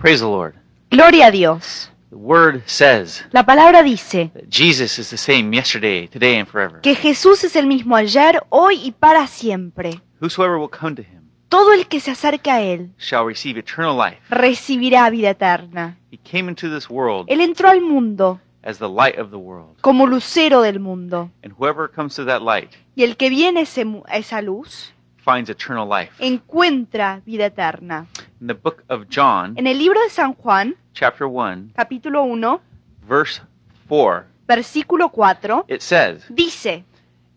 [0.00, 0.54] Praise the Lord.
[0.90, 1.90] Gloria a Dios.
[2.10, 6.80] The Word says La palabra dice that Jesus is the same yesterday, today, and forever.
[6.80, 10.00] que Jesús es el mismo ayer, hoy y para siempre.
[10.20, 13.96] Whosoever will come to him Todo el que se acerca a Él shall receive eternal
[13.96, 14.18] life.
[14.30, 15.98] recibirá vida eterna.
[16.10, 19.76] He came into this world Él entró al mundo as the light of the world.
[19.82, 21.30] como lucero del mundo.
[21.44, 24.42] And whoever comes to that light Y el que viene a ese mu- a esa
[24.42, 24.92] luz
[25.24, 26.12] finds eternal life.
[26.18, 28.06] encuentra vida eterna.
[28.40, 32.58] In the book of John, En el libro de San Juan, chapter 1, capítulo 1,
[33.06, 33.42] verse
[33.88, 36.84] 4, versículo 4, it says, dice,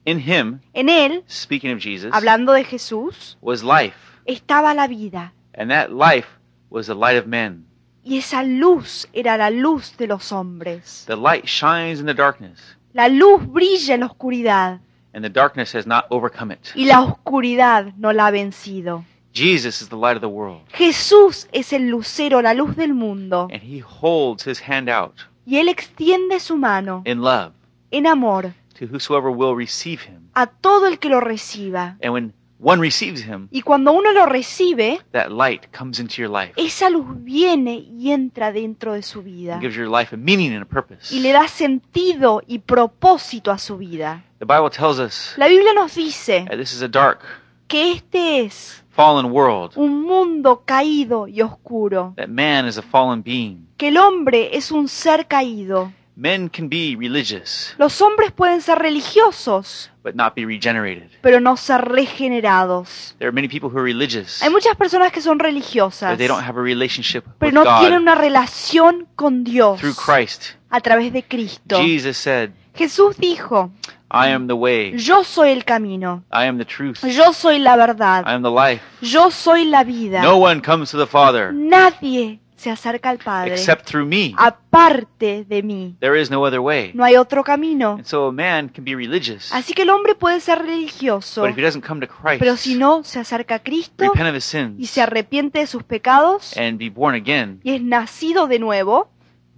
[0.05, 5.33] In him, en Él, speaking of Jesus, hablando de Jesús, was life, estaba la vida.
[5.55, 6.27] and that life
[6.69, 7.65] was the light of men.
[8.05, 11.03] Y esa luz era la luz de los hombres.
[11.07, 12.59] The light shines in the darkness,
[12.93, 14.79] La luz brilla en la oscuridad
[15.13, 16.71] and the darkness has not overcome it.
[16.75, 19.03] y la oscuridad no la ha vencido.
[19.33, 23.47] Jesus is the light of the world, Jesús es el lucero, la luz del mundo,
[23.51, 25.15] and he holds his hand out
[25.45, 27.53] y Él extiende su mano in love
[27.91, 30.29] en amor to whosoever will receive him.
[30.35, 31.97] a todo el que lo reciba.
[32.03, 36.29] And when one receives him, Y cuando uno lo recibe, that light comes into your
[36.29, 40.53] life esa luz viene y entra dentro de su vida gives your life a meaning
[40.53, 41.13] and a purpose.
[41.13, 44.23] y le da sentido y propósito a su vida.
[44.39, 47.19] The Bible tells us La Biblia nos dice this is a dark,
[47.67, 53.21] que este es fallen world, un mundo caído y oscuro, that man is a fallen
[53.23, 53.67] being.
[53.77, 55.91] que el hombre es un ser caído.
[56.15, 61.09] Men can be religious, Los hombres pueden ser religiosos, but not be regenerated.
[61.21, 63.15] pero no ser regenerados.
[63.17, 66.27] There are many people who are religious, Hay muchas personas que son religiosas, but they
[66.27, 70.51] don't have a relationship with pero no tienen God una relación con Dios through Christ.
[70.69, 71.77] a través de Cristo.
[71.81, 73.71] Jesus said, Jesús dijo,
[74.13, 77.75] I am the way, yo soy el camino, I am the truth, yo soy la
[77.75, 78.83] verdad, I am the life.
[79.01, 80.21] yo soy la vida.
[80.21, 84.33] No one comes to the Father Nadie se acerca al Padre except through me.
[84.37, 85.97] aparte de mí.
[85.99, 86.91] There is no other way.
[86.93, 87.95] No hay otro camino.
[87.95, 91.49] And so a man can be religious, Así que el hombre puede ser religioso, but
[91.49, 94.35] if he doesn't come to Christ, pero si no se acerca a Cristo repent of
[94.35, 98.47] his y sins, se arrepiente de sus pecados and be born again, y es nacido
[98.47, 99.09] de nuevo,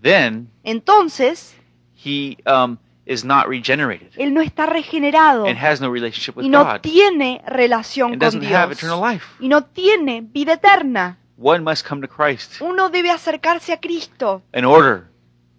[0.01, 1.55] then entonces
[2.03, 6.49] he um, is not regenerated él no está regenerado and has no relationship with y
[6.49, 9.25] no God tiene relación and con doesn't have Dios eternal life.
[9.39, 11.17] y no tiene vida eterna.
[11.37, 15.03] One must come to Christ Uno debe acercarse a Cristo in order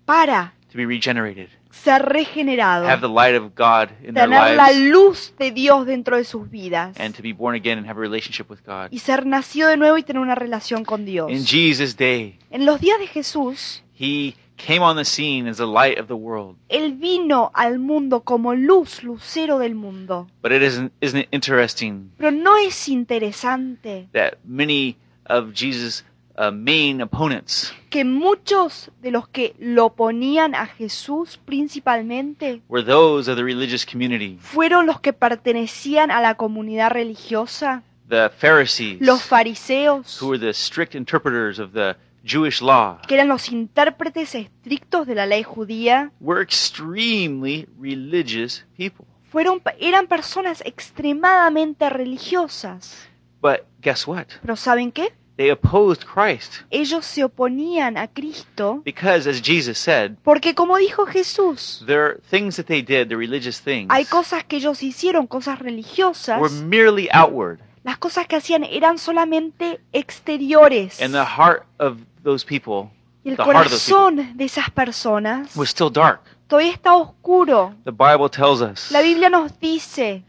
[0.04, 4.68] para to be regenerated, ser regenerado, have the light of God in their tener la
[4.70, 7.98] lives, luz de Dios dentro de sus vidas and to be born again and have
[7.98, 8.88] a relationship with God.
[8.90, 11.30] y ser nacido de nuevo y tener una relación con Dios.
[11.30, 15.66] In Jesus' day, En los días de Jesús, he came on the scene as the
[15.66, 16.56] light of the world.
[16.68, 20.28] Él vino al mundo como luz, lucero del mundo.
[20.42, 24.96] But it isn't, isn't it interesting Pero no es interesante that many
[25.26, 26.04] of Jesus'
[26.38, 33.30] uh, main opponents que muchos de los que lo ponían a Jesús principalmente were those
[33.30, 39.22] of the religious community, fueron los que pertenecían a la comunidad religiosa, the Pharisees, los
[39.22, 45.06] fariseos, who were the strict interpreters of the Jewish law, que eran los intérpretes estrictos
[45.06, 49.06] de la ley judía, were extremely religious people.
[49.30, 53.08] fueron, eran personas extremadamente religiosas.
[53.40, 54.26] But guess what?
[54.42, 55.12] Pero ¿saben qué?
[55.36, 61.04] They opposed Christ Ellos se oponían a Cristo because, as Jesus said, porque como dijo
[61.04, 65.58] Jesús, there things that they did, the religious things, hay cosas que ellos hicieron, cosas
[65.58, 71.02] religiosas, were merely outward, las cosas que hacían eran solamente exteriores.
[71.02, 72.90] and the heart of those people,
[73.24, 76.20] Y el the heart of those people, corazón de esas personas was still dark.
[76.48, 77.74] todavía está oscuro.
[77.84, 80.22] The Bible tells us La Biblia nos dice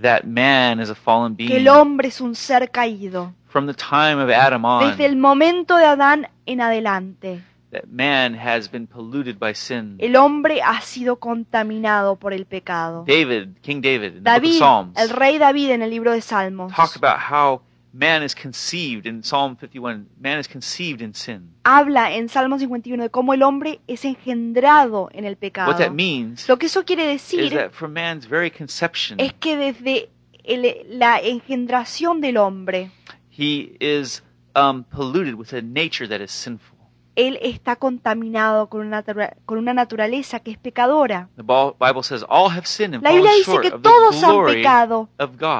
[0.00, 3.32] that man is a fallen que el being hombre es un ser caído.
[3.48, 4.88] from the time of Adam on.
[4.90, 9.96] Desde el momento de Adán en adelante, That man has been polluted by sin.
[9.98, 13.04] el hombre ha sido contaminado por el pecado.
[13.06, 16.20] David, King David, in the book of Psalms, el rey David en el libro de
[16.20, 17.62] Salmos, talked about how
[17.94, 20.08] man is conceived in Psalm 51.
[20.20, 21.54] Man is conceived in sin.
[21.64, 25.70] habla en Salmo 51 de cómo el hombre es engendrado en el pecado.
[25.70, 29.32] What that means Lo que eso quiere is decir that from man's very conception, es
[29.34, 30.10] que desde
[30.42, 32.90] el- la engendración del hombre,
[33.30, 34.22] he is
[34.56, 36.73] um, polluted with a nature that is sinful.
[37.16, 39.02] Él está contaminado con una,
[39.46, 41.28] con una naturaleza que es pecadora.
[41.36, 45.08] The Ba- Bible says all have sinned and La Biblia dice que todos han pecado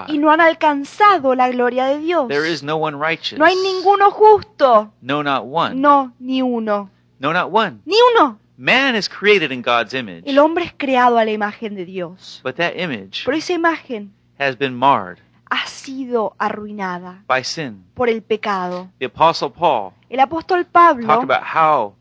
[0.09, 2.29] y no han alcanzado la gloria de Dios.
[2.29, 3.39] There is no one righteous.
[3.39, 4.93] No hay ninguno justo.
[5.01, 5.23] No.
[5.23, 6.91] No, ni uno.
[7.19, 7.79] No, not one.
[7.85, 8.39] Ni uno.
[8.57, 12.41] Man is created in God's image, El hombre es creado a la imagen de Dios.
[12.45, 15.19] but that image Pero esa imagen has been marred.
[15.51, 17.85] Ha sido arruinada by sin.
[17.95, 18.91] por el pecado.
[18.99, 21.95] The Apostle Paul El apóstol talked Pablo about how,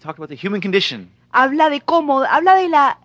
[0.00, 2.98] talked about the human condition, habla de cómo, habla de la,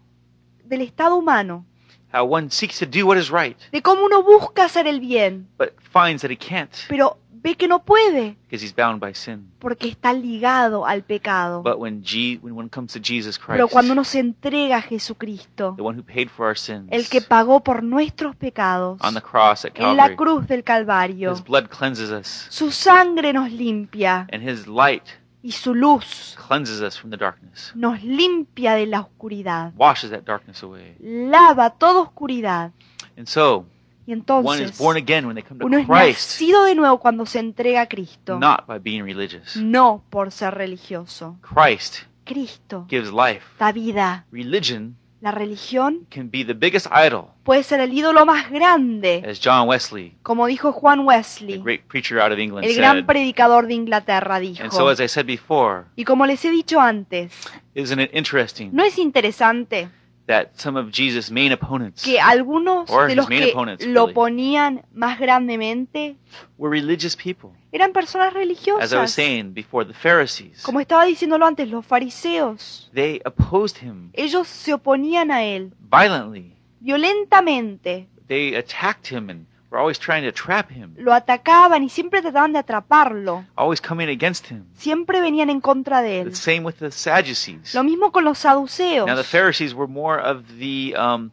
[0.66, 1.66] del estado humano,
[2.14, 5.48] how one seeks to do what is right, de cómo uno busca hacer el bien,
[5.58, 9.52] but finds that he can't pero ve que no puede because he's bound by sin.
[9.60, 11.64] porque está ligado al pecado.
[11.64, 12.04] But when,
[12.42, 15.98] when one comes to Jesus Pero Christ, cuando uno se entrega a Jesucristo, the one
[15.98, 19.72] who paid for our sins el que pagó por nuestros pecados on the cross at
[19.76, 24.48] en la Calvary, cruz del Calvario, his blood cleanses us, su sangre nos limpia and
[24.48, 25.04] his light
[25.44, 30.22] y su luz cleanses us from the darkness, nos limpia de la oscuridad, washes that
[30.22, 30.96] darkness away.
[31.00, 32.72] lava toda oscuridad.
[33.18, 33.66] And so,
[34.06, 36.76] Y one is entonces born again when they come to uno es Christ, nacido de
[36.76, 39.56] nuevo cuando se entrega a Cristo, not by being religious.
[39.58, 41.38] no por ser religioso.
[41.42, 43.46] Christ Cristo gives life.
[43.60, 44.26] da vida.
[44.32, 49.40] Religion La religión can be the biggest idol, puede ser el ídolo más grande, as
[49.40, 53.06] John Wesley, como dijo Juan the Wesley, great preacher out of England, el gran said.
[53.06, 54.64] predicador de Inglaterra, dijo.
[54.64, 57.34] And so, as I said before, Y como les he dicho antes,
[57.76, 59.90] isn't it interesting ¿no es interesante
[60.28, 64.14] that some of Jesus' main opponents que algunos Or de los que opponents, lo really.
[64.14, 66.16] ponían más grandemente
[66.58, 67.52] were religious people?
[67.72, 69.12] eran personas As I was religiosas?
[69.12, 74.74] saying before, the Pharisees, Como estaba diciéndolo antes, los fariseos, they opposed him ellos se
[74.74, 76.56] oponían a él violently.
[76.80, 82.22] violentamente, They attacked him and were always trying to trap him, lo atacaban y siempre
[82.22, 84.66] trataban de atraparlo, always coming against him.
[84.76, 86.30] siempre venían en contra de él.
[86.30, 87.74] The same with the Sadducees.
[87.74, 89.08] Lo mismo con los saduceos.
[89.08, 91.32] Now the Pharisees were more of the um,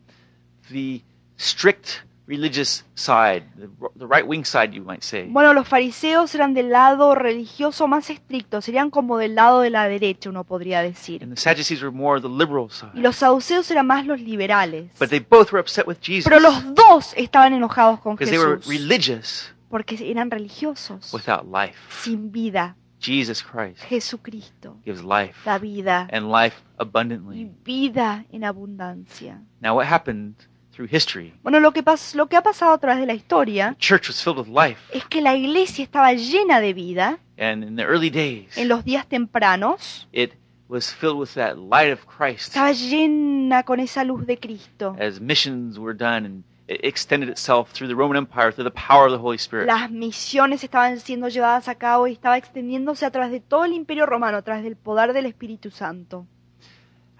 [0.71, 1.03] the
[1.37, 5.27] strict religious side, the, right wing side, you might say.
[5.29, 9.89] Bueno, los fariseos eran del lado religioso más estricto, serían como del lado de la
[9.89, 11.23] derecha, uno podría decir.
[11.25, 12.93] And the Sadducees were more the liberal side.
[12.95, 14.91] Y los saduceos eran más los liberales.
[15.01, 18.39] But they both were upset with Jesus Pero los dos estaban enojados con because they
[18.39, 21.77] were Jesús religious porque eran religiosos, without life.
[22.03, 22.77] sin vida.
[23.01, 27.53] Jesus Christ Jesucristo gives life da vida and life y abundantly.
[27.65, 29.41] vida en abundancia.
[29.61, 30.35] Now, what happened
[30.79, 31.35] through history?
[31.43, 34.07] Bueno, lo que, pas- lo que ha pasado a través de la historia The church
[34.09, 37.83] was filled with life, es que la iglesia estaba llena de vida and in the
[37.83, 40.35] early days, en los días tempranos, it
[40.69, 44.95] was filled with that light of Christ estaba llena con esa luz de Cristo.
[45.01, 49.07] as missions were done and it extended itself through the Roman Empire through the power
[49.07, 49.67] of the Holy Spirit.
[49.67, 53.73] Las misiones estaban siendo llevadas a cabo y estaba extendiéndose a través de todo el
[53.73, 56.27] imperio romano, a través del poder del Espíritu Santo.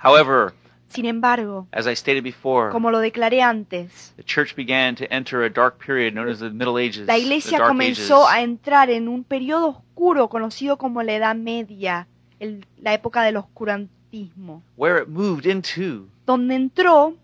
[0.05, 0.53] However,
[0.89, 5.43] Sin embargo, as I stated before, como lo declaré antes, the church began to enter
[5.45, 7.07] a dark period known as the Middle Ages.
[7.07, 8.35] la iglesia comenzó Ages.
[8.35, 12.09] a entrar en un periodo oscuro conocido como la Edad Media,
[12.41, 17.15] el- la época del oscurantismo, where it moved into donde entró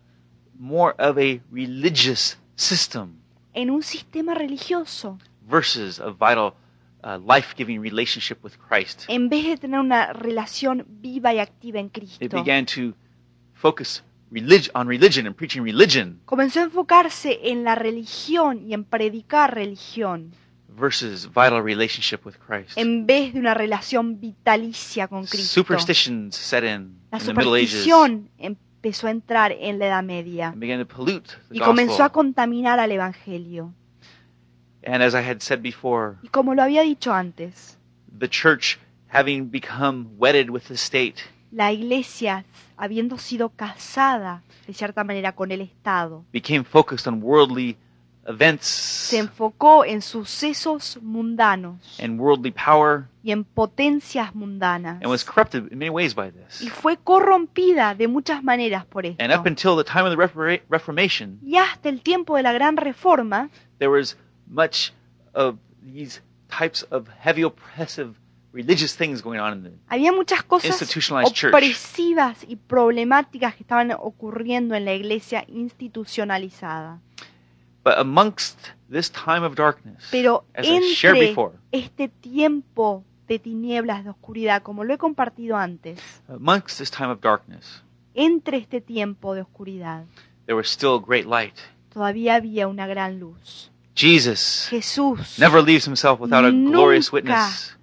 [0.59, 3.15] more of a religious system
[3.55, 5.19] en un sistema religioso,
[5.49, 6.53] versus a vital,
[7.03, 9.05] uh, life-giving relationship with Christ.
[9.09, 12.27] en vez de tener una relación viva y activa en Cristo.
[12.29, 12.95] began to
[13.55, 18.85] focus relig- on religion and preaching religion Comenzó a enfocarse en la religión y en
[18.85, 20.33] predicar religión,
[20.77, 22.77] versus vital relationship with Christ.
[22.77, 25.47] en vez de una relación vitalicia con Cristo.
[25.47, 30.03] Superstitions set in La in the Middle Ages superstición empezó a entrar en la Edad
[30.03, 33.73] Media and began to pollute the y comenzó a contaminar al Evangelio.
[34.87, 37.79] And as I had said before, Y como lo había dicho antes,
[38.19, 38.79] the church
[39.09, 41.23] having become wedded with the state
[41.55, 42.45] la iglesia,
[42.77, 47.77] habiendo sido casada de cierta manera con el Estado, became focused on worldly
[48.27, 55.23] events se enfocó en sucesos mundanos and worldly power y en potencias mundanas and was
[55.25, 56.71] corrupted in many ways by y this.
[56.73, 59.23] fue corrompida de muchas maneras por esto.
[59.23, 62.77] And up until the time of the Reformation, Y hasta el tiempo de la Gran
[62.77, 64.17] Reforma, there was
[64.49, 64.93] much
[65.35, 68.15] of these types of heavy oppressive
[68.55, 71.53] religious things going on in the había muchas cosas church.
[71.53, 77.01] opresivas y problemáticas que estaban ocurriendo en la iglesia institucionalizada.
[77.83, 78.59] but amongst
[78.91, 84.11] this time of darkness Pero as I shared entre before este tiempo de tinieblas, de
[84.11, 87.83] oscuridad, como lo he compartido antes, amongst this time of darkness
[88.15, 90.05] entre este tiempo de oscuridad,
[90.47, 91.55] there was still great light
[91.93, 93.73] todavía había una gran luz.
[93.97, 97.77] jesus Jesús never leaves himself without a glorious witness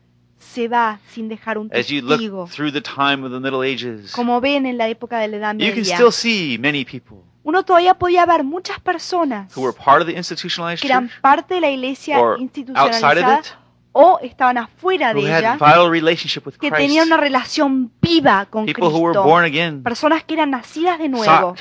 [0.52, 2.42] se va sin dejar un as you testigo.
[2.42, 5.38] look through the time of the middle ages Como ven en la época de la
[5.38, 9.62] Edad you can Media, still see many people uno todavía podía ver muchas personas who
[9.62, 12.42] were part of the institutionalized que eran church parte de la iglesia or outside of
[12.42, 13.62] institucionalizada it
[13.94, 18.46] o estaban afuera de had ella, vital relationship with que Christ, tenían una relación viva
[18.46, 21.56] con people who were Cristo, born again, personas que eran nacidas de nuevo,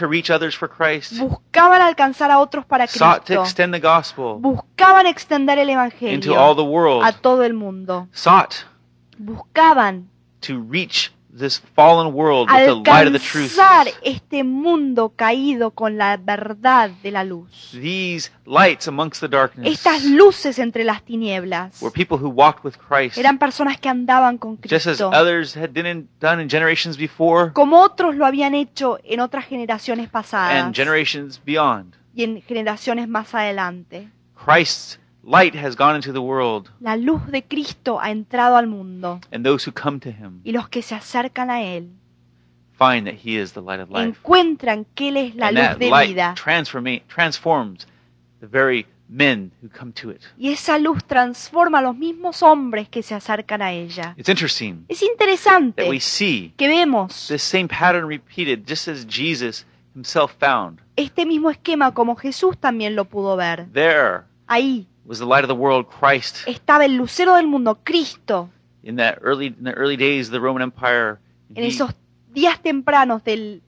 [1.18, 7.12] buscaban alcanzar a otros para Cristo, buscaban extender el into all Evangelio the world, a
[7.12, 8.09] todo el mundo,
[9.21, 10.09] buscaban
[10.41, 13.57] to reach this fallen world with the light of the truth.
[14.03, 17.71] este mundo caído con la verdad de la luz.
[17.73, 22.75] These lights amongst the darkness Estas luces entre las tinieblas were people who walked with
[22.77, 27.53] Christ, eran personas que andaban con just as Cristo, others had done in, generations before
[27.53, 31.95] como otros lo habían hecho en otras generaciones pasadas and generations beyond.
[32.15, 34.09] y en generaciones más adelante.
[34.35, 39.21] Christ's light has gone into the world, La luz de Cristo ha entrado al mundo
[39.33, 41.91] and those who come to him y los que se acercan a Él
[42.79, 44.07] find that he is the light of life.
[44.09, 46.35] encuentran que Él es la and luz that de light vida.
[46.35, 47.87] transforma- transforms
[48.41, 50.23] the very men who come to it.
[50.39, 54.15] Y esa luz transforma a los mismos hombres que se acercan a ella.
[54.17, 59.05] It's interesting Es interesante that we see que vemos this same pattern repeated just as
[59.07, 60.81] Jesus himself found.
[60.97, 63.67] este mismo esquema como Jesús también lo pudo ver.
[63.73, 68.49] There Ahí was the light of the world, Christ, estaba el lucero del mundo, Cristo,
[68.85, 71.19] in that early in the early days of the Roman Empire.
[71.57, 71.93] en He- esos
[72.33, 73.61] días tempranos del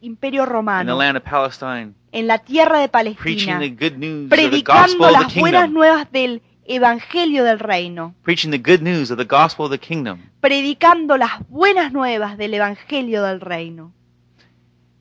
[0.00, 3.14] Imperio in the Romano, land of Palestine, en la tierra de preaching
[3.54, 7.44] Palestina, the good news of the predicando of the las buenas kingdom, nuevas del Evangelio
[7.44, 10.18] del Reino, preaching the good news of the gospel of the kingdom.
[10.40, 13.92] predicando las buenas nuevas del Evangelio del Reino.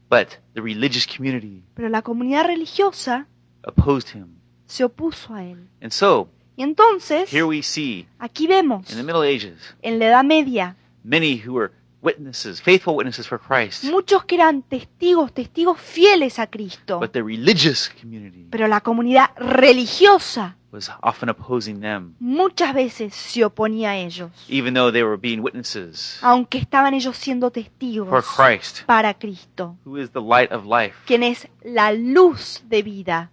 [0.10, 3.28] But the religious community Pero la comunidad religiosa
[3.64, 4.38] opposed him.
[4.68, 5.68] Se opuso a él.
[5.82, 10.08] And so, Y entonces, here we see aquí vemos, in the Middle Ages en la
[10.08, 11.72] Edad Media, many who were
[12.02, 17.22] witnesses, faithful witnesses for Christ, muchos que eran testigos, testigos fieles a Cristo, but the
[17.22, 23.98] religious community pero la comunidad religiosa was often opposing them, muchas veces se oponía a
[23.98, 29.14] ellos, even though they were being witnesses aunque estaban ellos siendo for testigos Christ, para
[29.14, 30.96] Cristo, who is the light of life.
[31.06, 33.32] quien es la luz de vida.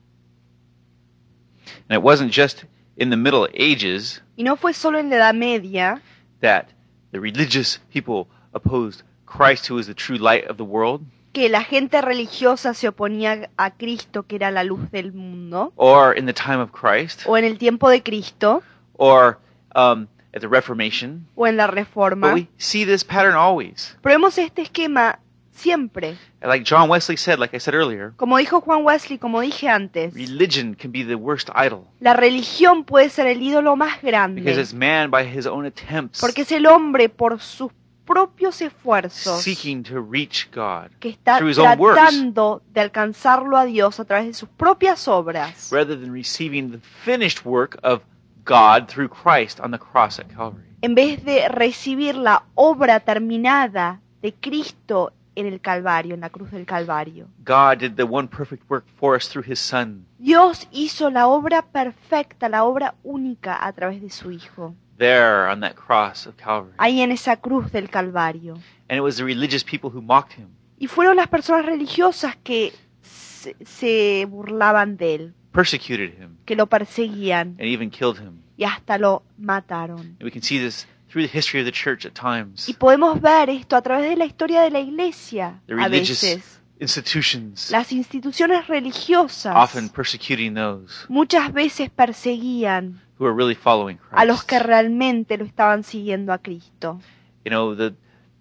[1.89, 2.65] And it wasn't just
[2.97, 6.01] in the Middle Ages Y no fue solo en la Edad Media
[6.41, 6.67] that
[7.13, 11.03] the religious people opposed Christ, who is the true light of the world,
[11.33, 16.17] que la gente religiosa se oponía a Cristo, que era la luz del mundo, or
[16.17, 18.63] in the time of Christ, o en el tiempo de Cristo,
[18.95, 19.39] or
[19.75, 21.27] um, at the Reformation.
[21.35, 22.35] o en la But Reforma.
[22.35, 23.97] we see this pattern always.
[24.03, 25.19] Pero vemos este esquema
[25.55, 26.17] siempre.
[26.43, 30.13] Like John Wesley said, like I said earlier, Como dijo Juan Wesley, como dije antes,
[30.15, 34.61] religion can be the worst idol la religión puede ser el ídolo más because grande,
[34.61, 37.73] it's man by his own attempts porque es el hombre por sus
[38.05, 43.57] propios esfuerzos seeking to reach God que está through his own works tratando de alcanzarlo
[43.57, 48.03] a Dios a través de sus propias obras, rather than receiving the finished work of
[48.45, 50.67] God through Christ on the cross at Calvary.
[50.83, 56.51] en vez de recibir la obra terminada de Cristo en el Calvario, en la cruz
[56.51, 57.29] del Calvario.
[57.45, 61.63] God did the one perfect work for us through his Son Dios hizo la obra
[61.63, 66.75] perfecta, la obra única a través de su Hijo, there on that cross of Calvary.
[66.79, 68.55] ahí en esa cruz del Calvario.
[68.89, 70.49] And it was the religious people who mocked him,
[70.79, 72.73] Y fueron las personas religiosas que
[73.03, 78.43] se, se burlaban de él, persecuted him, que lo perseguían and even killed him.
[78.57, 80.01] y hasta lo mataron.
[80.01, 82.69] And we can see this through the history of the church at times.
[82.69, 86.21] Y podemos ver esto a través de la historia de la iglesia The a religious
[86.23, 86.61] veces.
[86.81, 94.25] institutions Las instituciones religiosas often persecuting those muchas veces perseguían who are really following a
[94.25, 94.67] los que Christ.
[94.67, 97.01] realmente lo estaban siguiendo a Cristo.
[97.45, 97.95] You know, the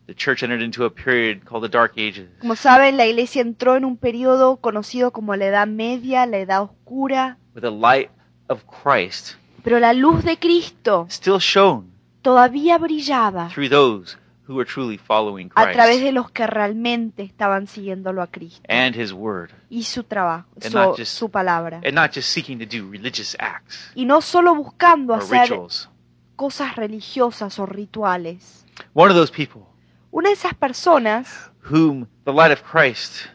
[0.07, 2.27] the church entered into a period called the Dark Ages.
[2.41, 6.63] Como saben, la iglesia entró en un periodo conocido como la Edad Media, la Edad
[6.63, 8.09] Oscura, where the light
[8.49, 11.92] of Christ pero la luz de Cristo still shone
[12.23, 17.23] todavía brillaba through those who were truly following a través Christ de los que realmente
[17.23, 21.29] estaban siguiéndolo a Cristo and His Word, y su trabajo, And su, not just- su
[21.29, 21.77] palabra.
[21.85, 25.89] and not just seeking to do religious acts Y no solo buscando or hacer rituals.
[26.35, 28.65] cosas religiosas o rituales.
[28.93, 29.61] One of those people
[30.11, 33.27] Una de esas personas whom the light of Christ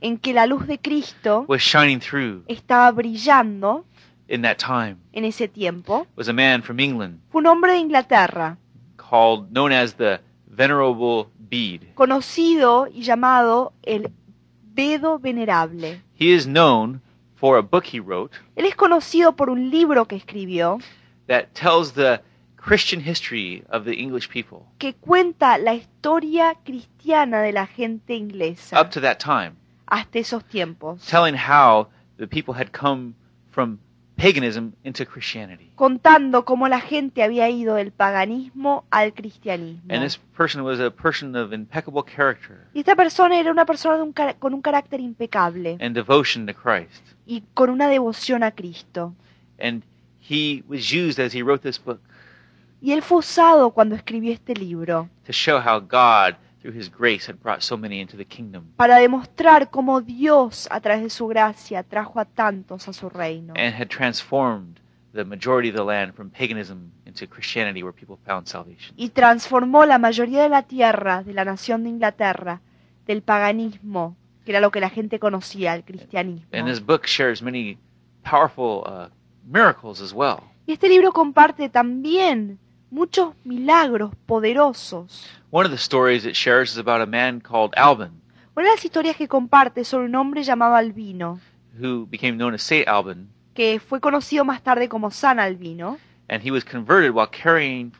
[0.00, 3.84] en que la luz de Cristo was shining through estaba brillando
[4.28, 7.78] in that time en ese tiempo was a man from England fue un hombre de
[7.78, 8.56] Inglaterra,
[8.96, 11.92] called known as the Venerable Bede.
[11.94, 14.10] conocido y llamado el
[14.74, 16.00] Bedo Venerable.
[16.18, 17.02] He is known
[17.34, 20.78] for a book he wrote Él es conocido por un libro que escribió
[21.26, 22.20] that tells the
[22.56, 28.80] Christian history of the English people que cuenta la historia cristiana de la gente inglesa
[28.80, 31.88] up to that time, hasta esos tiempos, telling how
[32.18, 33.14] the people had come
[33.50, 33.78] from
[34.22, 35.70] paganism into Christianity.
[35.74, 39.82] contando cómo la gente había ido del paganismo al cristianismo.
[39.92, 43.96] And this person was a person of impeccable character Y esta persona era una persona
[43.96, 47.02] de un cara- con un carácter impecable and devotion to Christ.
[47.26, 49.14] y con una devoción a Cristo.
[49.60, 49.82] And
[50.20, 52.00] he was used as he wrote this book
[52.80, 57.26] Y él fue usado cuando escribió este libro to show how God, through his grace,
[57.26, 61.26] had brought so many into the kingdom para demostrar cómo Dios, a través de su
[61.26, 64.80] gracia, trajo a tantos a su reino and had transformed
[65.12, 68.94] the majority of the land from paganism into Christianity where people found salvation.
[68.96, 72.62] y transformó la mayoría de la tierra de la nación de Inglaterra
[73.06, 76.46] del paganismo, que era lo que la gente conocía, el cristianismo.
[76.52, 77.76] And this book shares many
[78.22, 79.08] powerful uh,
[79.44, 80.38] miracles as well.
[80.66, 82.58] Y este libro comparte también
[82.90, 85.41] muchos milagros poderosos.
[85.52, 88.22] One of the stories it shares is about a man called Alban,
[88.56, 91.40] Una de las historias que comparte sobre un hombre llamado Albino,
[91.78, 95.98] who became known as Saint Alban, que fue conocido más tarde como San Albino,
[96.30, 97.92] and he was converted while carrying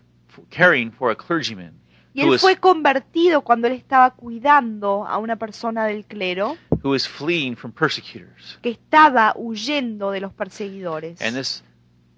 [0.48, 1.78] caring for a clergyman
[2.14, 7.06] y él fue convertido cuando él estaba cuidando a una persona del clero who was
[7.06, 8.58] fleeing from persecutors.
[8.62, 11.20] que estaba huyendo de los perseguidores.
[11.20, 11.62] And this,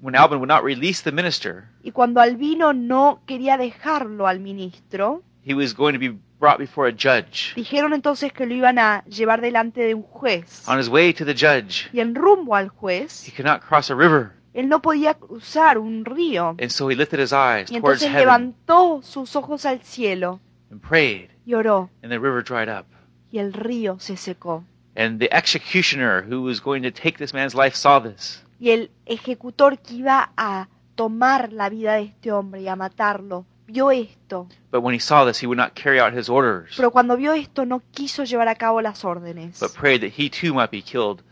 [0.04, 5.22] when Alban would not release the minister, Y cuando Albino no quería dejarlo al ministro,
[5.42, 7.54] he was going to be brought before a judge.
[7.56, 10.68] dijeron entonces que lo iban a llevar delante de un juez.
[10.68, 13.90] On his way to the judge, Y en rumbo al juez, he could not cross
[13.90, 16.54] a river, él no podía cruzar un río.
[16.60, 20.38] and so he lifted his eyes Y towards entonces heaven levantó sus ojos al cielo
[20.70, 22.84] and prayed, y oró, and the river dried up.
[23.32, 24.64] y el río se secó.
[24.96, 28.43] And the executioner who was going to take this man's life saw this.
[28.58, 33.46] Y el ejecutor que iba a tomar la vida de este hombre y a matarlo,
[33.66, 34.46] vio esto.
[34.70, 37.32] But when he saw this, he would not carry out his orders, Pero cuando vio
[37.32, 40.82] esto no quiso llevar a cabo las órdenes, but prayed that he too might be
[40.82, 41.22] killed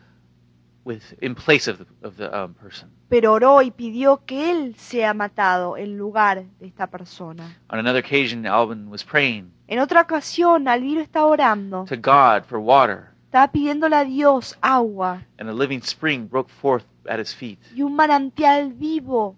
[0.85, 2.91] with in place of the, of the um, person.
[3.09, 7.57] pero oró y pidió que él sea matado en lugar de esta persona.
[7.71, 12.59] On another occasion, Alvin was praying En otra ocasión, Albino estaba orando, to God for
[12.59, 17.59] water, estaba pidiéndole a Dios agua and a living spring broke forth at his feet.
[17.75, 19.37] y un manantial vivo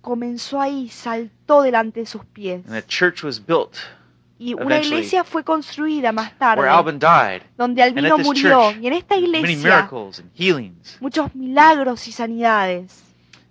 [0.00, 2.64] comenzó ahí, saltó delante de sus pies.
[2.66, 3.76] And a church was built
[4.38, 7.42] Y una iglesia fue construida más where tarde, died.
[7.56, 8.70] donde Albino murió.
[8.72, 13.04] church, Y en esta many iglesia, miracles and healings, muchos milagros y sanidades.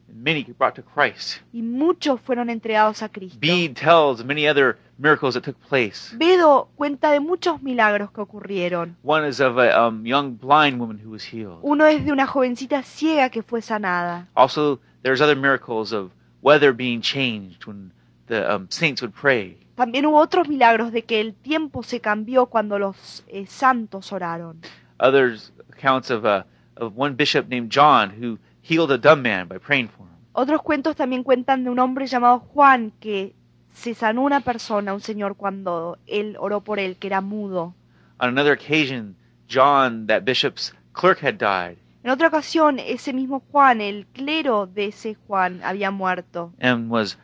[0.10, 1.38] and many brought to Christ.
[1.54, 3.38] Y muchos fueron entregados a Cristo.
[3.40, 6.16] Bede tells many other miracles that took place.
[6.16, 8.96] Bedo cuenta de muchos milagros que ocurrieron.
[9.04, 11.60] One is of a um, young blind woman who was healed.
[11.64, 14.28] Uno es de una jovencita ciega que fue sanada.
[14.36, 16.12] Also, there's other miracles of
[16.42, 17.92] weather being changed when
[18.28, 19.58] the um, saints would pray.
[19.76, 24.62] También hubo otros milagros de que el tiempo se cambió cuando los eh, santos oraron.
[25.00, 26.46] Others accounts of a
[26.78, 30.12] of one bishop named John who healed a dumb man by praying for him.
[30.34, 33.36] Otros cuentos también cuentan de un hombre llamado Juan que
[33.74, 37.74] se sanó una persona, un señor, cuando él oró por él, que era mudo.
[38.20, 39.16] On another occasion,
[39.50, 44.88] John, that bishop's clerk, had died En otra ocasión, ese mismo Juan, el clero de
[44.88, 47.18] ese Juan, había muerto and was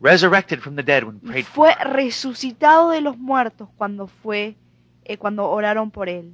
[0.00, 1.72] resurrected from the dead when prayed for.
[1.72, 4.54] fue resucitado de los muertos cuando fue
[5.04, 6.32] eh, cuando oraron por él.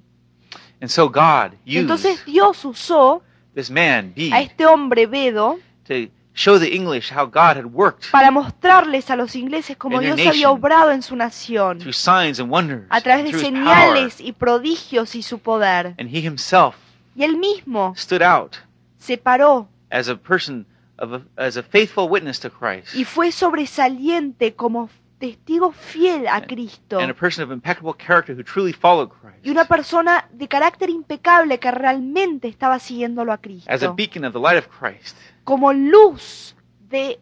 [0.83, 3.23] And so God used Entonces Dios usó
[3.55, 5.95] this man, a Bede, este hombre Bedo to
[6.41, 10.51] show the English how God had worked para mostrarles a los ingleses cómo Dios había
[10.51, 13.53] obrado en su nación through signs and wonders, a través de his power.
[13.53, 15.95] señales y prodigios y su poder.
[15.99, 16.77] And he himself
[17.15, 18.57] Y él mismo stood out
[18.99, 20.65] se paró as a person
[20.99, 24.89] of a, as a faithful witness to Christ y fue sobresaliente como
[25.21, 29.51] testigo fiel a Cristo and a person of impeccable character who truly followed Christ y
[29.51, 34.33] una persona de carácter impecable que realmente estaba siguiéndolo a as a Cristo beacon of
[34.33, 36.57] the light of Christ como luz
[36.89, 37.21] de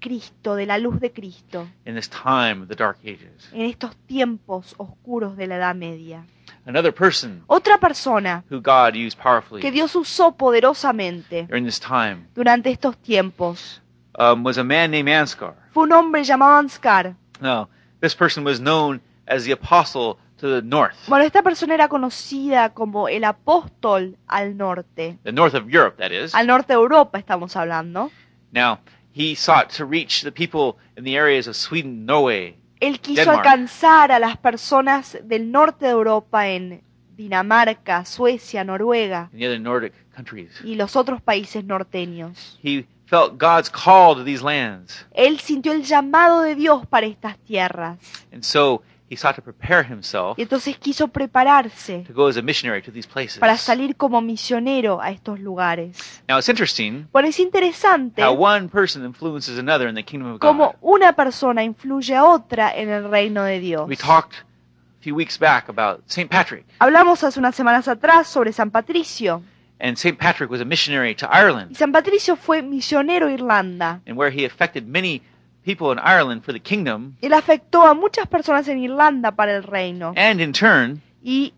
[0.00, 3.50] Cristo, de la luz de Cristo in this time of the dark ages.
[3.52, 6.26] en estos tiempos oscuros de la Edad Media.
[6.66, 12.26] Another person Otra persona who God used powerfully que Dios usó poderosamente during this time
[12.34, 13.82] durante estos tiempos
[14.18, 15.54] um, was a man named Anskar.
[15.72, 17.16] fue un hombre llamado Ansgar.
[17.40, 17.68] Now,
[18.00, 22.74] this person was known as the apostle to the north, Bueno, esta persona era conocida
[22.74, 25.18] como el apóstol al norte.
[25.24, 26.34] the north of Europe, that is.
[26.34, 28.10] Al norte de Europa estamos hablando.
[28.52, 28.80] Now,
[29.12, 33.46] he sought to reach the people in the areas of Sweden, Norway, Él quiso Denmark.
[33.46, 36.82] alcanzar a las personas del norte de Europa en
[37.16, 40.50] Dinamarca, Suecia, Noruega and the other Nordic countries.
[40.64, 42.58] y los otros países norteños.
[42.62, 47.36] He felt God's call to these lands, Él sintió el llamado de Dios para estas
[47.38, 47.98] tierras.
[48.32, 52.42] and so he sought to prepare himself Y entonces quiso prepararse to go as a
[52.42, 53.38] missionary to these places.
[53.38, 56.22] para salir como misionero a estos lugares.
[56.28, 60.40] Now it's interesting Bueno, es interesante how one person influences another in the kingdom of
[60.40, 60.76] cómo God.
[60.80, 63.86] una persona influye a otra en el reino de Dios.
[63.88, 66.28] We talked a few weeks back about St.
[66.30, 69.42] Patrick, Hablamos hace unas semanas atrás sobre San Patricio.
[69.80, 70.18] And St.
[70.18, 74.00] Patrick was a missionary to Ireland, Y San Patricio fue misionero a Irlanda.
[74.06, 75.22] and where he affected many
[75.64, 79.62] people in Ireland for the kingdom, Él afectó a muchas personas en Irlanda para el
[79.62, 80.12] reino.
[80.16, 81.52] and in turn, Y,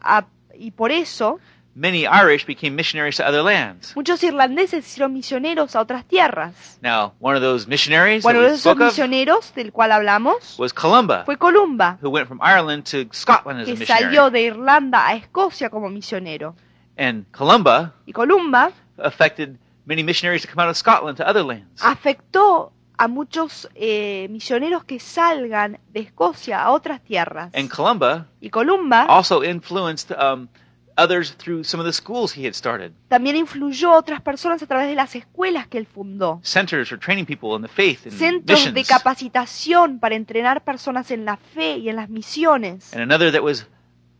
[0.00, 0.24] a-
[0.58, 1.38] y por eso
[1.74, 3.94] many Irish became missionaries to other lands.
[3.94, 6.78] muchos irlandeses se hicieron misioneros a otras tierras.
[6.82, 9.72] Now, one of those missionaries Bueno, that uno we de esos spoke of misioneros del
[9.72, 13.86] cual hablamos was Columba, fue Columba, who went from Ireland to Scotland as a que
[13.86, 14.32] salió missionary.
[14.32, 16.56] de Irlanda a Escocia como misionero.
[16.96, 21.82] And Columba Y Columba affected many missionaries to come out of Scotland to other lands.
[21.82, 27.50] afectó a muchos eh, misioneros que salgan de Escocia a otras tierras.
[27.54, 30.48] And Columba Y Columba also influenced um,
[30.98, 34.86] others through some of the schools he had started, también influyó otras personas a través
[34.86, 36.40] de las escuelas que él fundó.
[36.42, 41.24] centers for training people in the faith and Centros de capacitación para entrenar personas en
[41.24, 42.92] la fe y en las misiones.
[42.92, 43.66] And another that was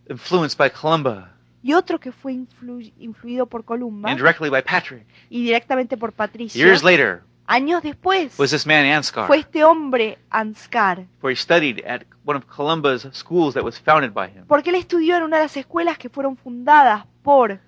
[0.08, 5.04] influenced by Columba Y otro que fue influ- influido por Columba and directly by Patrick.
[5.28, 6.64] y directamente por Patricio.
[6.64, 11.84] Years later Años después was this man Ansgar, fue este hombre Ansgar, where he studied
[11.84, 14.44] at one of Columba's schools that was founded by him.
[14.46, 17.58] porque él estudió en una de las escuelas que fueron fundadas por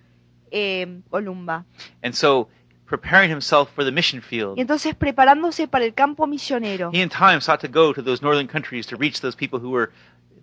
[0.52, 1.64] eh, Columba.
[2.02, 2.48] And so,
[2.86, 7.08] preparing himself for the mission field, Y entonces preparándose para el campo misionero, he in
[7.08, 9.90] time sought to go to those northern countries to reach those people who were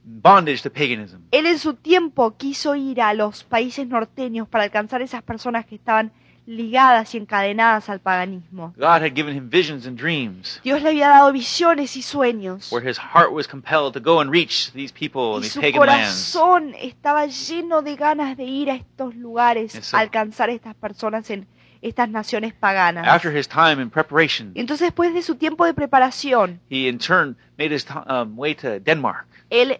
[0.03, 1.17] bondage to paganism.
[1.31, 5.75] él en su tiempo quiso ir a los países norteños para alcanzar esas personas que
[5.75, 6.11] estaban
[6.45, 8.73] ligadas y encadenadas al paganismo.
[8.75, 12.71] God had given him visions and dreams Dios le había dado visiones y sueños.
[12.71, 15.61] where his heart was compelled to go and reach these people in Y these su
[15.61, 16.33] pagan lands.
[16.33, 19.95] corazón estaba lleno de ganas de ir a estos lugares, Eso.
[19.95, 21.45] a alcanzar a estas personas en
[21.83, 23.07] estas naciones paganas.
[23.07, 27.37] After his time in preparation, entonces después de su tiempo de preparación, he in turn
[27.59, 29.27] made his um, way to Denmark.
[29.51, 29.79] él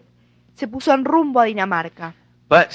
[0.60, 2.12] se puso en rumbo a Dinamarca.
[2.50, 2.68] But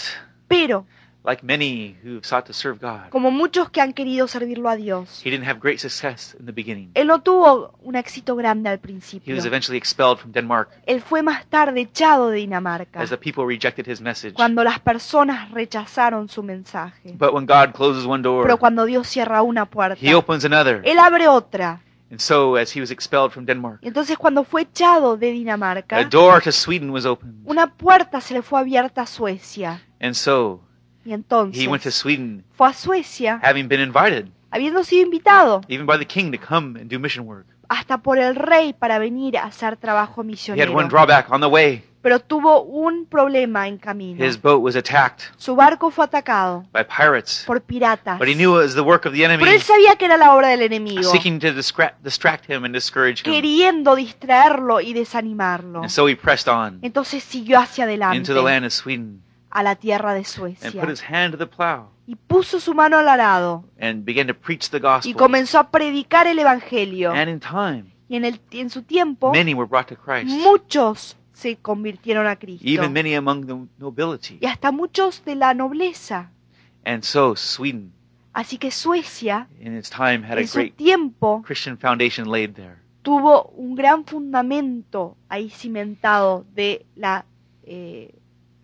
[0.47, 0.85] Pero,
[1.23, 4.75] like many who have sought to serve God, como muchos que han querido servirlo a
[4.75, 6.89] Dios, he didn't have great success in the beginning.
[6.95, 9.35] él no tuvo un éxito grande al He principio.
[9.35, 13.45] was eventually expelled from Denmark Él fue más tarde echado de Dinamarca, as the people
[13.45, 14.33] rejected his message.
[14.33, 17.13] cuando las personas rechazaron su mensaje.
[17.13, 20.81] But when God closes one door, Pero cuando Dios cierra una puerta, he opens another.
[20.85, 21.81] Él abre otra.
[22.11, 26.03] And so, as he was expelled from Denmark, entonces cuando fue echado de a Dinamarca,
[26.05, 27.41] door to Sweden was opened.
[27.45, 29.81] una puerta se le fue abierta a Suecia.
[29.99, 30.61] And so,
[31.03, 35.61] Y he went to entonces Sweden fue a Suecia, having been invited, habiendo sido invitado
[35.67, 37.47] even by the king, to come and do mission work.
[37.69, 40.87] hasta por el rey para venir a hacer trabajo He had one misionero.
[40.89, 41.83] drawback on the way.
[42.05, 44.23] Pero tuvo un problema en camino.
[44.23, 47.43] His boat was attacked Su barco fue atacado by pirates.
[47.47, 48.19] por piratas.
[48.19, 50.15] But he knew it was the work of the Pero él enemy, sabía que era
[50.15, 53.33] la obra del enemigo, seeking to distra- distract him and discourage him.
[53.33, 55.79] queriendo distraerlo y desanimarlo.
[55.81, 59.63] And so he pressed on Entonces siguió hacia adelante into the land of Sweden a
[59.63, 62.99] la tierra de and Suecia put his hand to the plow y puso su mano
[62.99, 65.15] al arado and began to preach the y gospel.
[65.15, 67.11] comenzó a predicar el evangelio.
[67.13, 71.17] And in time, Y en, el, en su tiempo, many were brought to Christ, muchos
[71.35, 72.65] se convirtieron a Cristo.
[72.65, 74.37] even many among the nobility.
[74.41, 76.31] Y hasta muchos de la nobleza.
[76.85, 77.91] And so Sweden,
[78.33, 82.53] Así que Suecia, in its time, had a en su great tiempo, Christian foundation laid
[82.53, 82.75] there.
[83.01, 87.25] tuvo un gran fundamento ahí cimentado de la,
[87.63, 88.13] eh,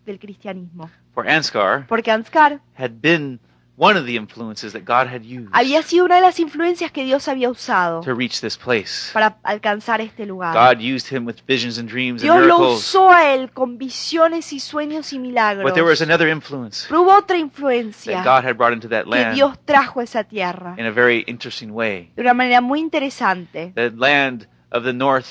[0.06, 0.90] del cristianismo.
[1.14, 3.40] For Ansgar Porque Ansgar had been
[3.82, 7.04] one of the influences that God had used había sido una de las influencias que
[7.04, 9.12] Dios había usado to reach this place.
[9.12, 10.54] para alcanzar este lugar.
[10.54, 12.80] God used him with visions and dreams and Dios lo miracles.
[12.80, 15.64] usó a él con visiones y sueños y milagros.
[15.64, 19.06] But there was another influence Pero hubo otra that influencia God had brought into that
[19.06, 22.12] que land Dios trajo a esa tierra in a very interesting way.
[22.16, 23.72] de una manera muy interesante.
[23.74, 25.26] The land of the north,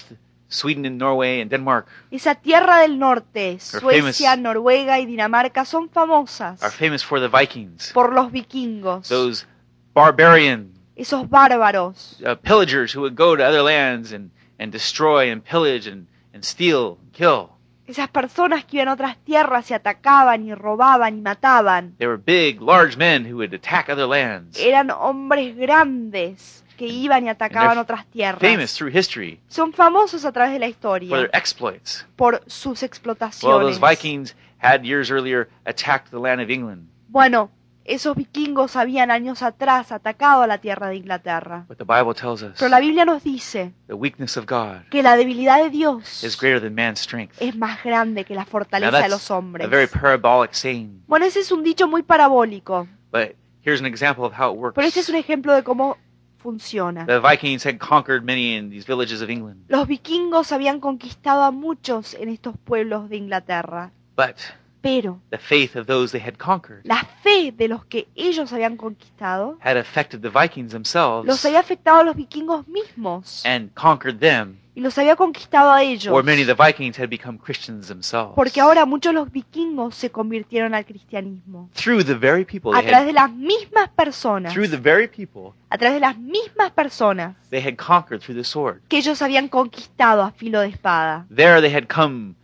[0.51, 4.39] Sweden and Norway and Denmark, Esa tierra del norte, Suecia, famous.
[4.39, 9.47] Noruega y Dinamarca, son famosas are famous for the Vikings, por los vikingos, those
[9.95, 15.43] barbarian esos bárbaros, uh, pillagers who would go to other lands and, and destroy and
[15.43, 17.51] pillage and, and steal and kill.
[17.91, 21.97] esas personas que iban a otras tierras y atacaban y robaban y mataban.
[21.99, 24.59] They were big, large men who would attack other lands.
[24.59, 28.41] Eran hombres grandes que iban y atacaban otras tierras.
[28.41, 32.07] Famous through history Son famosos a través de la for historia their exploits.
[32.17, 33.61] por sus Well, explotaciones.
[33.79, 36.89] those Vikings had years earlier attacked the land of England.
[37.09, 37.51] Bueno,
[37.83, 41.65] Esos vikingos habían años atrás atacado a la tierra de Inglaterra.
[41.67, 45.03] But the Bible tells us Pero la Biblia nos dice the weakness of God que
[45.03, 47.35] la debilidad de Dios is greater than man's strength.
[47.41, 49.67] es más grande que la Now fortaleza de that's los hombres.
[49.67, 54.25] a very parabolic saying, Bueno, ese es un dicho muy parabólico, but here's an example
[54.25, 54.75] of how it works.
[54.77, 55.97] pero este es un ejemplo de cómo
[56.41, 57.07] funciona.
[57.07, 61.51] The Vikings had conquered many in these villages of England, Los vikingos habían conquistado a
[61.51, 64.37] muchos en estos pueblos de Inglaterra, but
[64.83, 68.79] pero the faith of those they had conquered la fe de los que ellos habían
[68.79, 73.43] conquistado had affected the Vikings themselves los había afectado a los vikingos mismos.
[73.45, 76.11] and conquered them, y los había conquistado a ellos.
[76.15, 78.33] or many of the Vikings had become Christians themselves.
[78.35, 81.69] Porque ahora muchos los vikingos se convirtieron al cristianismo.
[81.75, 85.77] Through the very people A través de las mismas personas, through the very people a
[85.77, 88.81] través de las mismas personas they had conquered through the sword.
[88.89, 91.27] que ellos habían conquistado a filo de espada.
[91.29, 92.37] There they had come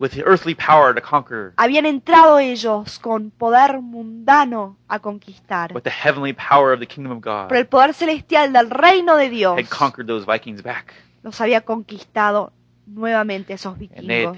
[0.00, 5.72] with the earthly power to conquer, Habían entrado ellos con poder mundano a conquistar.
[5.72, 9.16] with the heavenly power of the kingdom of God, Pero el poder celestial del reino
[9.16, 12.52] de Dios had conquered those Vikings back, los había conquistado
[12.86, 14.36] nuevamente esos vikingos.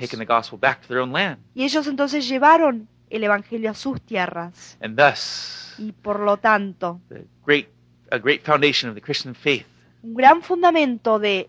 [1.54, 4.76] Y ellos entonces llevaron el evangelio a sus tierras.
[4.80, 7.68] And thus, Y por lo tanto, the great,
[8.10, 9.66] a great foundation of the Christian faith
[10.02, 11.48] un gran fundamento de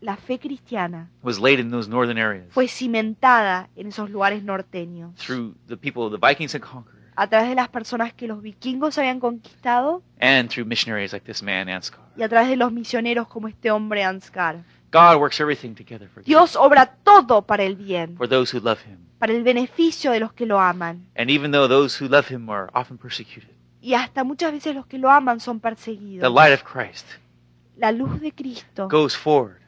[0.00, 5.14] la fe cristiana was laid in those northern areas fue cimentada en esos lugares norteños
[5.16, 8.96] through the people the Vikings had conquered, a través de las personas que los vikingos
[8.98, 12.00] habían conquistado and through missionaries like this man Ansgar.
[12.16, 14.64] y a través de los misioneros como este hombre Ansgar.
[14.92, 18.78] God works everything together for Dios obra todo para el bien, for those who love
[18.86, 18.98] Him.
[19.18, 21.06] para el beneficio de los que lo aman.
[21.16, 24.86] And even though those who love Him are often persecuted, Y hasta muchas veces los
[24.86, 26.32] que lo aman son the perseguidos.
[26.34, 27.06] light of Christ
[27.76, 29.60] La luz de Cristo goes forward,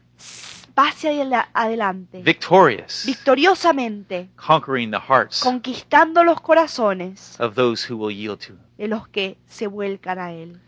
[0.78, 8.14] va hacia adelante, victorious, victoriosamente, conquering the hearts conquistando los corazones of those who will
[8.14, 8.58] yield to Him.
[8.76, 10.60] de los que se vuelcan a Él.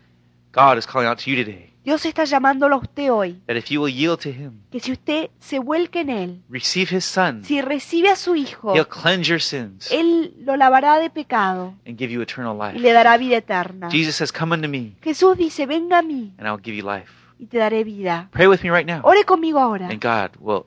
[0.53, 3.69] God is calling out to you today Dios está llamándolo a usted hoy, that if
[3.69, 7.45] you will yield to Him, que si usted se vuelca en Él, receive His Son,
[7.45, 11.97] si recibe a su Hijo, He'll cleanse your sins Él lo lavará de pecado and
[11.97, 12.79] give you eternal y life.
[12.79, 13.89] le dará vida eterna.
[13.89, 17.09] Jesus says, Come unto me, Jesús dice, venga a mí and I'll give you life.
[17.39, 18.29] Y te daré vida.
[18.31, 19.87] Pray with me right now, Ore conmigo ahora.
[19.89, 20.65] and God will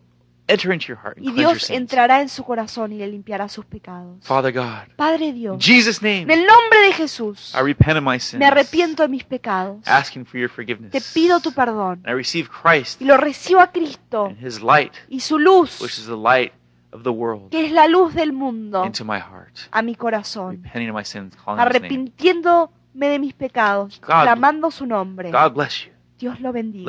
[0.48, 3.48] enter into your heart and Y your Dios entrará en su corazón y le limpiará
[3.48, 4.18] sus pecados.
[4.26, 8.02] Father God, Padre in Dios, Jesus' en name, el nombre de Jesús, I repent of
[8.04, 9.86] my sins, me arrepiento de mis pecados.
[9.86, 11.12] asking for your Te forgiveness.
[11.14, 12.02] pido tu perdón.
[12.06, 15.98] I receive Christ Y lo recibo a Cristo and His light, y su luz, which
[15.98, 16.52] is the light
[16.92, 19.56] of the world, que es la luz del mundo, into my heart.
[19.70, 20.62] a mi corazón.
[20.64, 21.86] Repenting of my sins, calling on His name.
[21.86, 25.30] Arrepintiéndome de mis pecados, God- clamando su nombre.
[25.30, 25.92] God bless you.
[26.20, 26.84] Dios lo bendiga.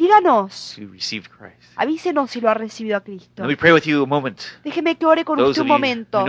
[0.00, 0.78] Díganos,
[1.76, 3.42] avísenos si lo ha recibido a Cristo.
[3.42, 4.40] Let me pray with you a moment.
[4.64, 6.24] Déjeme que ore con usted un momento.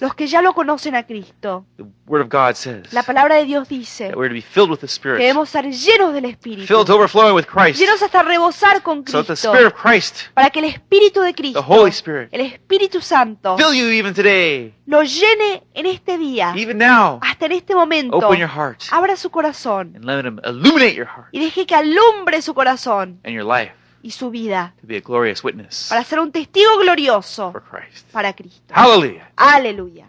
[0.00, 1.66] Los que ya lo conocen a Cristo.
[1.76, 4.70] the Word of God says La palabra de Dios dice that we're to be filled
[4.70, 6.68] with the que Spirit, debemos estar llenos del Espíritu.
[6.68, 9.52] filled to overflowing with Christ, Llenos hasta rebosar con so that the Cristo.
[9.52, 13.56] Spirit of Christ, Para que el Espíritu de the Cristo, Holy Spirit, el Espíritu Santo,
[14.86, 16.54] lo llene en este día,
[17.22, 18.16] hasta en este momento.
[18.16, 21.74] Open your heart Abra su corazón and let Him illuminate your heart y deje que
[21.74, 22.54] alumbre su
[23.16, 26.30] corazón and your life y su vida to be a glorious witness para ser un
[26.30, 28.08] testigo glorioso for Christ.
[28.12, 28.72] para Cristo.
[28.74, 29.30] Hallelujah.
[29.36, 30.08] Aleluya.